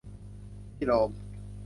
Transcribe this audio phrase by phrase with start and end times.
[0.75, 1.09] ที่โรม